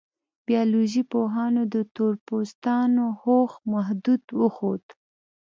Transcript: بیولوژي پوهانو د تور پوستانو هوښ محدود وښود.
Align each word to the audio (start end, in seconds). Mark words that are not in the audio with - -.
بیولوژي 0.47 1.03
پوهانو 1.11 1.61
د 1.73 1.75
تور 1.95 2.13
پوستانو 2.27 3.05
هوښ 3.21 3.51
محدود 3.71 4.23
وښود. 4.39 4.83